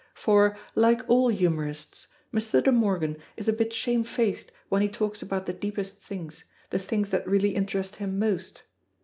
[0.15, 2.63] For, like all humorists, Mr.
[2.63, 7.11] De Morgan is a bit shamefaced when he talks about the deepest things, the things
[7.11, 8.63] that really interest him most.